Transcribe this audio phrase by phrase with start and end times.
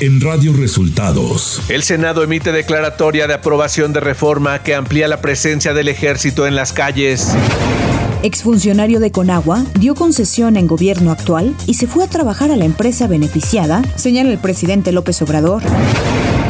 [0.00, 1.60] en Radio Resultados.
[1.68, 6.56] El Senado emite declaratoria de aprobación de reforma que amplía la presencia del ejército en
[6.56, 7.34] las calles.
[8.22, 12.64] Exfuncionario de Conagua dio concesión en gobierno actual y se fue a trabajar a la
[12.64, 15.62] empresa beneficiada, señala el presidente López Obrador.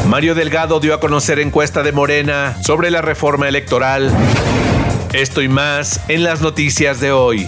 [0.07, 4.11] Mario Delgado dio a conocer encuesta de Morena sobre la reforma electoral.
[5.11, 7.47] Esto y más en las noticias de hoy.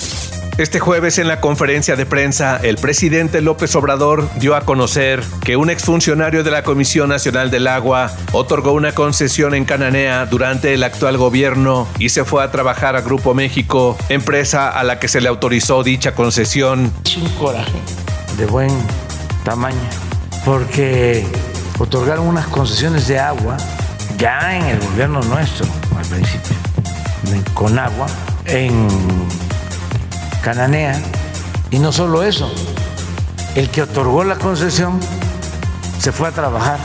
[0.57, 5.55] Este jueves en la conferencia de prensa, el presidente López Obrador dio a conocer que
[5.55, 10.83] un exfuncionario de la Comisión Nacional del Agua otorgó una concesión en Cananea durante el
[10.83, 15.21] actual gobierno y se fue a trabajar a Grupo México, empresa a la que se
[15.21, 16.91] le autorizó dicha concesión.
[17.05, 17.79] Es un coraje
[18.37, 18.71] de buen
[19.43, 19.79] tamaño,
[20.45, 21.25] porque
[21.79, 23.57] otorgaron unas concesiones de agua
[24.17, 25.65] ya en el gobierno nuestro,
[25.97, 26.55] al principio,
[27.53, 28.05] con agua,
[28.45, 28.87] en
[30.41, 30.99] Cananea.
[31.69, 32.51] Y no solo eso,
[33.55, 34.99] el que otorgó la concesión
[35.99, 36.79] se fue a trabajar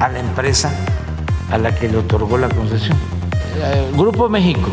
[0.00, 0.72] a la empresa
[1.50, 2.96] a la que le otorgó la concesión.
[3.96, 4.68] Grupo México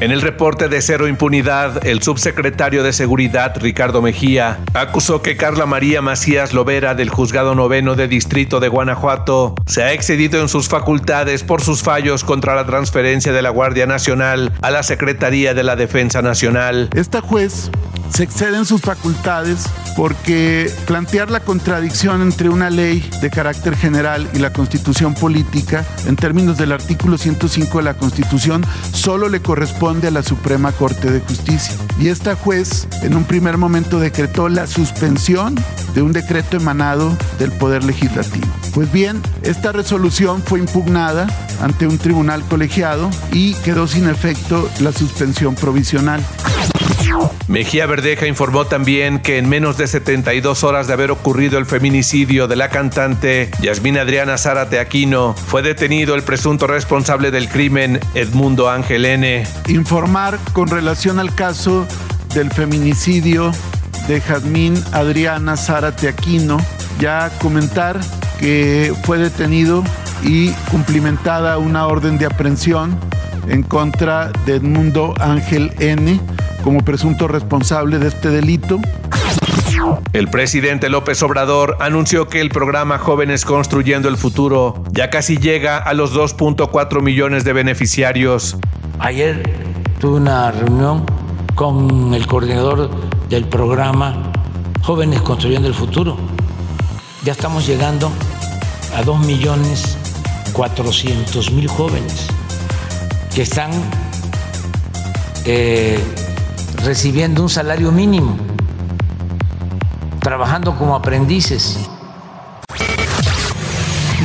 [0.00, 5.66] en el reporte de cero impunidad, el subsecretario de Seguridad, Ricardo Mejía, acusó que Carla
[5.66, 10.68] María Macías Lovera del Juzgado Noveno de Distrito de Guanajuato se ha excedido en sus
[10.68, 15.64] facultades por sus fallos contra la transferencia de la Guardia Nacional a la Secretaría de
[15.64, 16.90] la Defensa Nacional.
[16.94, 17.70] Esta juez
[18.10, 19.64] se excede en sus facultades
[19.96, 26.16] porque plantear la contradicción entre una ley de carácter general y la constitución política en
[26.16, 31.20] términos del artículo 105 de la constitución solo le corresponde a la Suprema Corte de
[31.20, 31.74] Justicia.
[31.98, 35.56] Y esta juez en un primer momento decretó la suspensión
[35.94, 38.46] de un decreto emanado del Poder Legislativo.
[38.74, 41.26] Pues bien, esta resolución fue impugnada
[41.60, 46.22] ante un tribunal colegiado y quedó sin efecto la suspensión provisional.
[47.48, 52.46] Mejía Verdeja informó también que en menos de 72 horas de haber ocurrido el feminicidio
[52.46, 58.68] de la cantante Yasmina Adriana Zárate Aquino, fue detenido el presunto responsable del crimen, Edmundo
[58.68, 59.46] Ángel N.
[59.68, 61.86] Informar con relación al caso
[62.34, 63.50] del feminicidio
[64.08, 66.58] de Jazmín Adriana Zárate Aquino,
[67.00, 67.98] ya comentar
[68.38, 69.82] que fue detenido
[70.22, 72.94] y cumplimentada una orden de aprehensión
[73.48, 76.20] en contra de Edmundo Ángel N
[76.62, 78.78] como presunto responsable de este delito.
[80.12, 85.78] El presidente López Obrador anunció que el programa Jóvenes Construyendo el Futuro ya casi llega
[85.78, 88.56] a los 2.4 millones de beneficiarios.
[88.98, 89.42] Ayer
[90.00, 91.04] tuve una reunión
[91.54, 92.90] con el coordinador
[93.28, 94.32] del programa
[94.82, 96.16] Jóvenes Construyendo el Futuro.
[97.24, 98.10] Ya estamos llegando
[98.96, 99.98] a 2 millones
[100.52, 102.26] 400 mil jóvenes
[103.34, 103.70] que están
[105.44, 105.98] eh,
[106.88, 108.34] recibiendo un salario mínimo,
[110.20, 111.78] trabajando como aprendices.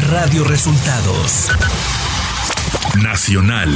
[0.09, 1.50] Radio Resultados
[3.03, 3.69] Nacional.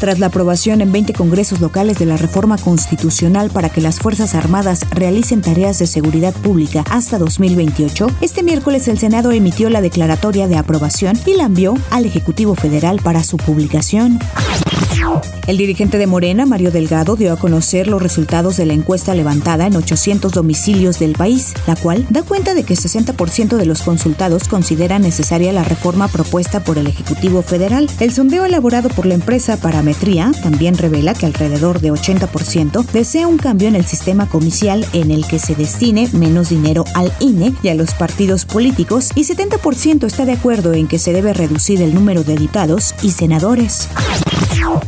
[0.00, 4.34] Tras la aprobación en 20 congresos locales de la reforma constitucional para que las Fuerzas
[4.34, 10.46] Armadas realicen tareas de seguridad pública hasta 2028, este miércoles el Senado emitió la declaratoria
[10.46, 14.18] de aprobación y la envió al Ejecutivo Federal para su publicación.
[15.46, 19.66] El dirigente de Morena, Mario Delgado, dio a conocer los resultados de la encuesta levantada
[19.66, 24.46] en 800 domicilios del país, la cual da cuenta de que 60% de los consultados
[24.46, 27.88] consideran necesaria la reforma propuesta por el Ejecutivo Federal.
[27.98, 33.38] El sondeo elaborado por la empresa Parametría también revela que alrededor de 80% desea un
[33.38, 37.68] cambio en el sistema comicial en el que se destine menos dinero al INE y
[37.68, 41.94] a los partidos políticos y 70% está de acuerdo en que se debe reducir el
[41.94, 43.88] número de diputados y senadores.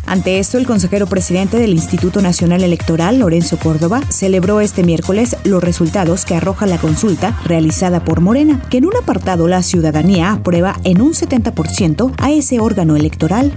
[0.07, 5.63] Ante esto, el consejero presidente del Instituto Nacional Electoral, Lorenzo Córdoba, celebró este miércoles los
[5.63, 10.77] resultados que arroja la consulta realizada por Morena, que en un apartado la ciudadanía aprueba
[10.85, 13.53] en un 70% a ese órgano electoral.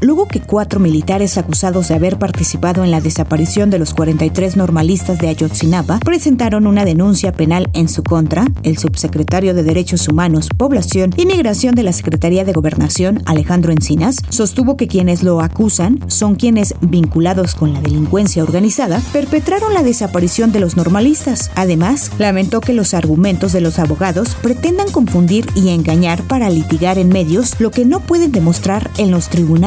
[0.00, 5.18] Luego que cuatro militares acusados de haber participado en la desaparición de los 43 normalistas
[5.18, 11.12] de Ayotzinapa presentaron una denuncia penal en su contra, el subsecretario de Derechos Humanos, Población
[11.16, 16.36] y Migración de la Secretaría de Gobernación, Alejandro Encinas, sostuvo que quienes lo acusan son
[16.36, 21.50] quienes, vinculados con la delincuencia organizada, perpetraron la desaparición de los normalistas.
[21.56, 27.08] Además, lamentó que los argumentos de los abogados pretendan confundir y engañar para litigar en
[27.08, 29.57] medios lo que no pueden demostrar en los tribunales.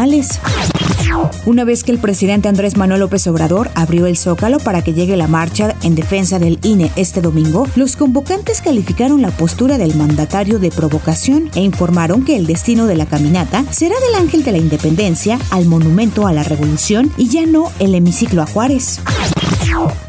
[1.45, 5.17] Una vez que el presidente Andrés Manuel López Obrador abrió el zócalo para que llegue
[5.17, 10.59] la marcha en defensa del INE este domingo, los convocantes calificaron la postura del mandatario
[10.59, 14.57] de provocación e informaron que el destino de la caminata será del Ángel de la
[14.57, 18.99] Independencia al Monumento a la Revolución y ya no el hemiciclo a Juárez.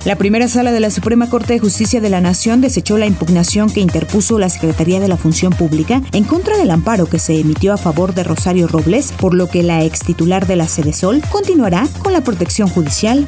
[0.04, 3.70] La primera sala de la Suprema Corte de Justicia de la Nación desechó la impugnación
[3.70, 7.72] que interpuso la Secretaría de la Función Pública en contra del amparo que se emitió
[7.72, 11.22] a favor de Rosario Robles, por lo que la ex titular de la Sede Sol
[11.30, 13.24] continuará con la protección judicial.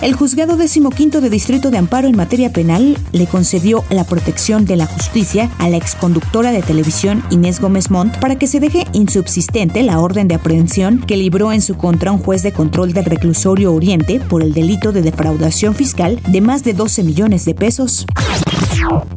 [0.00, 4.76] El juzgado decimoquinto de Distrito de Amparo en materia penal le concedió la protección de
[4.76, 9.82] la justicia a la exconductora de televisión Inés Gómez Montt para que se deje insubsistente
[9.82, 13.72] la orden de aprehensión que libró en su contra un juez de control del reclusorio
[13.72, 18.06] Oriente por el delito de defraudación fiscal de más de 12 millones de pesos.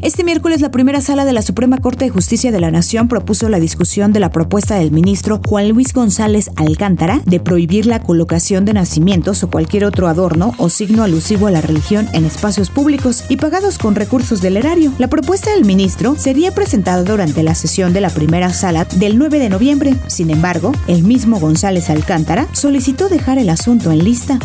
[0.02, 3.50] Este miércoles la primera sala de la Suprema Corte de Justicia de la Nación propuso
[3.50, 8.66] la discusión de la propuesta del ministro Juan Luis González Alcántara de prohibir la colocación
[8.66, 13.24] de nacimientos o cualquier otro adorno o signo alusivo a la religión en espacios públicos
[13.30, 14.92] y pagados con recursos del erario.
[14.98, 19.40] La propuesta del ministro sería presentada durante la sesión de la primera sala del 9
[19.40, 19.96] de noviembre.
[20.08, 24.40] Sin embargo, el mismo González Alcántara solicitó dejar el asunto en lista.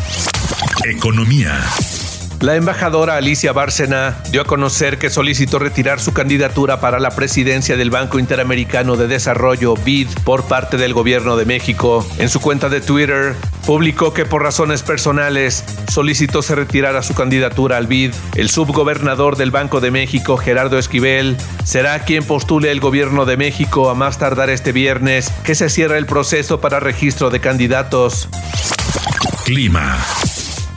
[0.84, 1.52] Economía.
[2.40, 7.76] La embajadora Alicia Bárcena dio a conocer que solicitó retirar su candidatura para la presidencia
[7.76, 12.06] del Banco Interamericano de Desarrollo, BID, por parte del gobierno de México.
[12.16, 13.34] En su cuenta de Twitter,
[13.66, 18.14] publicó que por razones personales solicitó se retirara su candidatura al BID.
[18.34, 23.90] El subgobernador del Banco de México, Gerardo Esquivel, será quien postule el gobierno de México
[23.90, 28.30] a más tardar este viernes, que se cierra el proceso para registro de candidatos.
[29.44, 29.98] Clima.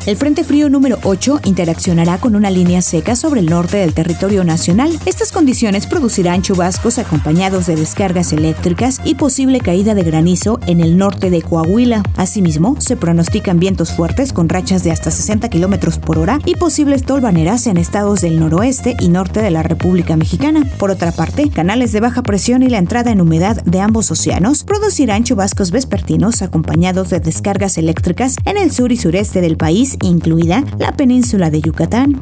[0.05, 4.44] El Frente Frío número 8 interaccionará con una línea seca sobre el norte del territorio
[4.44, 5.00] nacional.
[5.05, 10.97] Estas condiciones producirán chubascos acompañados de descargas eléctricas y posible caída de granizo en el
[10.97, 12.03] norte de Coahuila.
[12.17, 17.03] Asimismo, se pronostican vientos fuertes con rachas de hasta 60 kilómetros por hora y posibles
[17.03, 20.69] tolvaneras en estados del noroeste y norte de la República Mexicana.
[20.79, 24.65] Por otra parte, canales de baja presión y la entrada en humedad de ambos océanos
[24.65, 30.63] producirán chubascos vespertinos acompañados de descargas eléctricas en el sur y sureste del país incluida
[30.78, 32.22] la península de Yucatán.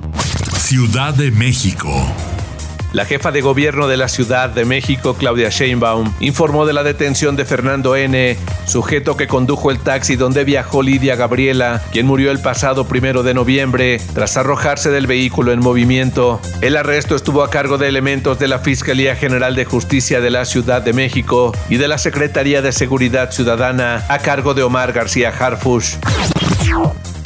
[0.57, 1.89] Ciudad de México.
[2.93, 7.37] La jefa de gobierno de la Ciudad de México, Claudia Sheinbaum, informó de la detención
[7.37, 8.35] de Fernando N.,
[8.65, 13.33] sujeto que condujo el taxi donde viajó Lidia Gabriela, quien murió el pasado primero de
[13.33, 16.41] noviembre tras arrojarse del vehículo en movimiento.
[16.61, 20.43] El arresto estuvo a cargo de elementos de la Fiscalía General de Justicia de la
[20.43, 25.29] Ciudad de México y de la Secretaría de Seguridad Ciudadana a cargo de Omar García
[25.29, 25.95] Harfush.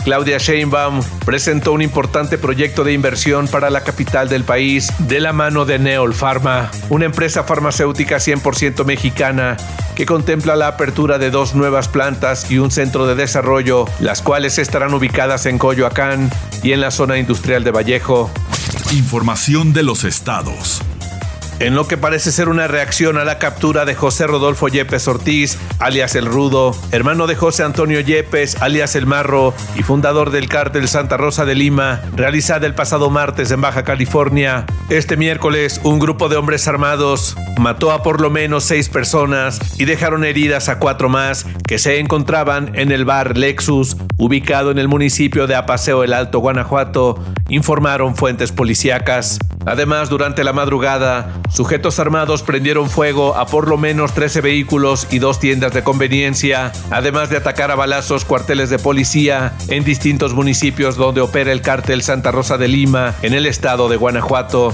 [0.06, 5.34] Claudia Sheinbaum presentó un importante proyecto de inversión para la capital del país de la
[5.34, 9.57] mano de Neol Pharma, una empresa farmacéutica 100% mexicana
[9.96, 14.60] que contempla la apertura de dos nuevas plantas y un centro de desarrollo, las cuales
[14.60, 16.30] estarán ubicadas en Coyoacán
[16.62, 18.30] y en la zona industrial de Vallejo.
[18.92, 20.84] Información de los estados.
[21.60, 25.57] En lo que parece ser una reacción a la captura de José Rodolfo Yepes Ortiz,
[25.80, 30.90] alias El Rudo, hermano de José Antonio Yepes, alias El Marro, y fundador del cártel
[30.90, 34.66] Santa Rosa de Lima, realizada el pasado martes en Baja California.
[34.90, 39.86] Este miércoles, un grupo de hombres armados mató a por lo menos seis personas y
[39.86, 44.89] dejaron heridas a cuatro más que se encontraban en el bar Lexus, ubicado en el
[44.89, 49.39] municipio de Apaseo el Alto, Guanajuato, informaron fuentes policíacas.
[49.65, 55.19] Además, durante la madrugada, sujetos armados prendieron fuego a por lo menos 13 vehículos y
[55.19, 60.95] dos tiendas de conveniencia, además de atacar a balazos cuarteles de policía en distintos municipios
[60.95, 64.74] donde opera el cártel Santa Rosa de Lima, en el estado de Guanajuato.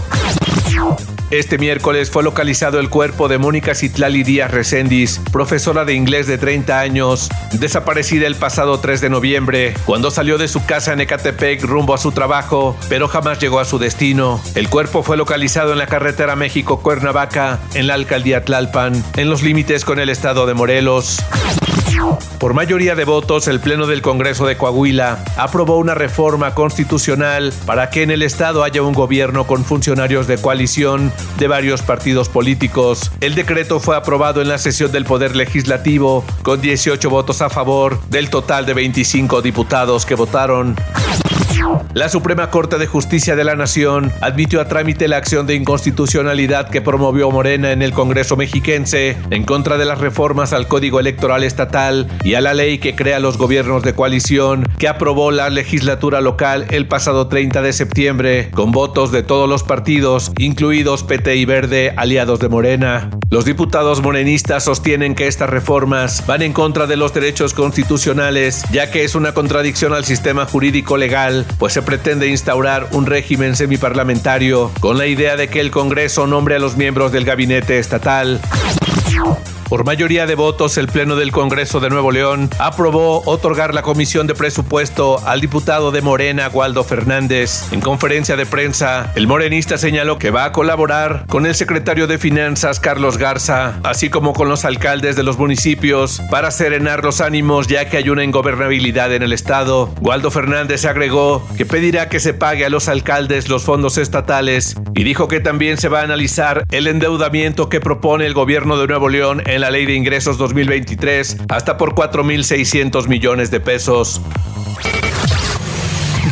[1.31, 6.37] Este miércoles fue localizado el cuerpo de Mónica Citlali Díaz Recendis, profesora de inglés de
[6.37, 11.63] 30 años, desaparecida el pasado 3 de noviembre, cuando salió de su casa en Ecatepec
[11.63, 14.41] rumbo a su trabajo, pero jamás llegó a su destino.
[14.55, 19.85] El cuerpo fue localizado en la carretera México-Cuernavaca, en la alcaldía Tlalpan, en los límites
[19.85, 21.23] con el estado de Morelos.
[22.39, 27.89] Por mayoría de votos, el Pleno del Congreso de Coahuila aprobó una reforma constitucional para
[27.89, 33.11] que en el Estado haya un gobierno con funcionarios de coalición de varios partidos políticos.
[33.21, 38.01] El decreto fue aprobado en la sesión del Poder Legislativo con 18 votos a favor
[38.09, 40.75] del total de 25 diputados que votaron.
[41.93, 46.69] La Suprema Corte de Justicia de la Nación admitió a trámite la acción de inconstitucionalidad
[46.69, 51.43] que promovió Morena en el Congreso mexiquense en contra de las reformas al Código Electoral
[51.43, 56.21] Estatal y a la ley que crea los gobiernos de coalición que aprobó la legislatura
[56.21, 61.45] local el pasado 30 de septiembre con votos de todos los partidos, incluidos PT y
[61.45, 63.09] Verde, aliados de Morena.
[63.29, 68.91] Los diputados morenistas sostienen que estas reformas van en contra de los derechos constitucionales, ya
[68.91, 74.71] que es una contradicción al sistema jurídico legal pues se pretende instaurar un régimen semiparlamentario
[74.79, 78.39] con la idea de que el Congreso nombre a los miembros del gabinete estatal.
[79.71, 84.27] Por mayoría de votos, el Pleno del Congreso de Nuevo León aprobó otorgar la comisión
[84.27, 87.71] de presupuesto al diputado de Morena, Waldo Fernández.
[87.71, 92.17] En conferencia de prensa, el morenista señaló que va a colaborar con el secretario de
[92.17, 97.67] Finanzas, Carlos Garza, así como con los alcaldes de los municipios para serenar los ánimos
[97.67, 99.89] ya que hay una ingobernabilidad en el Estado.
[100.01, 105.05] Waldo Fernández agregó que pedirá que se pague a los alcaldes los fondos estatales y
[105.05, 109.07] dijo que también se va a analizar el endeudamiento que propone el gobierno de Nuevo
[109.07, 114.21] León en la Ley de Ingresos 2023 hasta por 4.600 millones de pesos.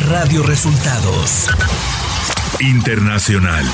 [0.08, 1.48] Radio Resultados
[2.60, 3.64] Internacional.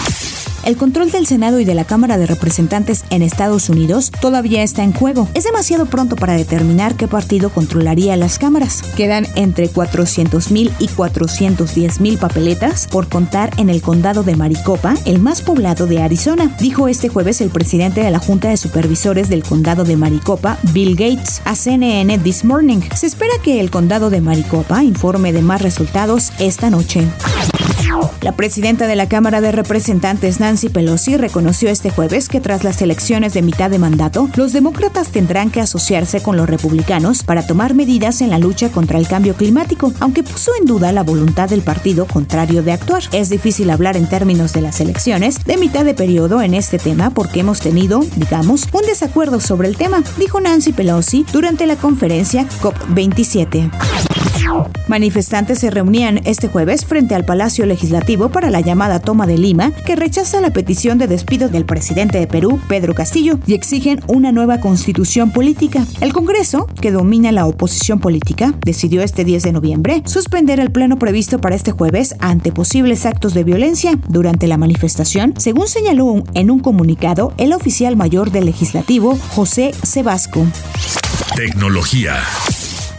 [0.67, 4.83] El control del Senado y de la Cámara de Representantes en Estados Unidos todavía está
[4.83, 5.29] en juego.
[5.33, 8.83] Es demasiado pronto para determinar qué partido controlaría las cámaras.
[8.97, 15.41] Quedan entre 400.000 y 410.000 papeletas por contar en el condado de Maricopa, el más
[15.41, 19.85] poblado de Arizona, dijo este jueves el presidente de la Junta de Supervisores del condado
[19.85, 22.81] de Maricopa, Bill Gates, a CNN This Morning.
[22.93, 27.07] Se espera que el condado de Maricopa informe de más resultados esta noche.
[28.21, 32.81] La presidenta de la Cámara de Representantes, Nancy Pelosi, reconoció este jueves que tras las
[32.81, 37.75] elecciones de mitad de mandato, los demócratas tendrán que asociarse con los republicanos para tomar
[37.75, 41.61] medidas en la lucha contra el cambio climático, aunque puso en duda la voluntad del
[41.61, 43.03] partido contrario de actuar.
[43.13, 47.11] Es difícil hablar en términos de las elecciones de mitad de periodo en este tema
[47.11, 52.49] porque hemos tenido, digamos, un desacuerdo sobre el tema, dijo Nancy Pelosi durante la conferencia
[52.63, 54.16] COP27.
[54.89, 59.73] Manifestantes se reunían este jueves frente al Palacio Legislativo para la llamada toma de Lima,
[59.85, 64.33] que rechaza la petición de despido del presidente de Perú, Pedro Castillo, y exigen una
[64.33, 65.85] nueva constitución política.
[66.01, 70.99] El Congreso, que domina la oposición política, decidió este 10 de noviembre suspender el pleno
[70.99, 76.51] previsto para este jueves ante posibles actos de violencia durante la manifestación, según señaló en
[76.51, 80.47] un comunicado el oficial mayor del legislativo, José Sebasco.
[81.35, 82.15] Tecnología.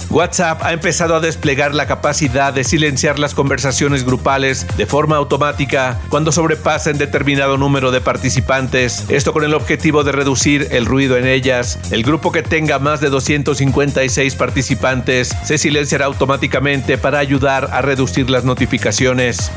[0.09, 5.99] WhatsApp ha empezado a desplegar la capacidad de silenciar las conversaciones grupales de forma automática
[6.09, 11.27] cuando sobrepasen determinado número de participantes, esto con el objetivo de reducir el ruido en
[11.27, 11.79] ellas.
[11.91, 18.29] El grupo que tenga más de 256 participantes se silenciará automáticamente para ayudar a reducir
[18.29, 19.51] las notificaciones.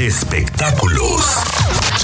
[0.00, 1.99] Espectáculos.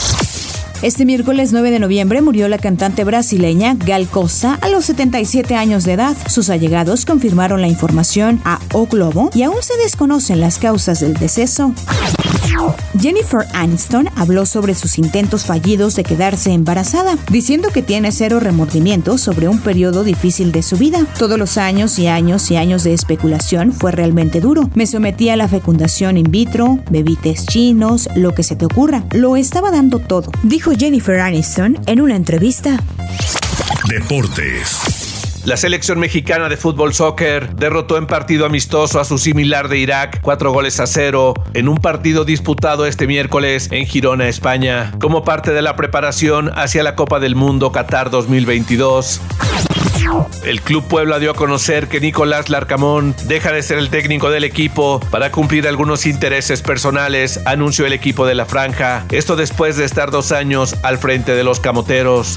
[0.83, 5.85] Este miércoles 9 de noviembre murió la cantante brasileña Gal Costa a los 77 años
[5.85, 6.15] de edad.
[6.29, 11.15] Sus allegados confirmaron la información a O Globo y aún se desconocen las causas del
[11.15, 11.73] deceso.
[12.99, 19.21] Jennifer Aniston habló sobre sus intentos fallidos de quedarse embarazada, diciendo que tiene cero remordimientos
[19.21, 21.07] sobre un periodo difícil de su vida.
[21.19, 24.71] Todos los años y años y años de especulación fue realmente duro.
[24.75, 27.19] Me sometí a la fecundación in vitro, bebí
[27.49, 29.05] chinos, lo que se te ocurra.
[29.13, 30.31] Lo estaba dando todo,
[30.67, 32.77] dijo Jennifer Aniston en una entrevista.
[33.89, 35.43] Deportes.
[35.45, 40.21] La selección mexicana de fútbol soccer derrotó en partido amistoso a su similar de Irak,
[40.23, 45.53] cuatro goles a cero, en un partido disputado este miércoles en Girona, España, como parte
[45.53, 49.21] de la preparación hacia la Copa del Mundo Qatar 2022.
[50.45, 54.45] El Club Puebla dio a conocer que Nicolás Larcamón deja de ser el técnico del
[54.45, 59.05] equipo para cumplir algunos intereses personales, anunció el equipo de la franja.
[59.11, 62.37] Esto después de estar dos años al frente de los camoteros.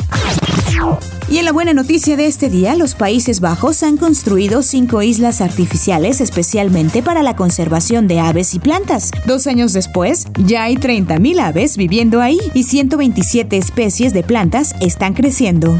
[1.30, 5.42] Y en la buena noticia de este día, los Países Bajos han construido cinco islas
[5.42, 9.12] artificiales especialmente para la conservación de aves y plantas.
[9.26, 15.14] Dos años después, ya hay 30.000 aves viviendo ahí y 127 especies de plantas están
[15.14, 15.80] creciendo.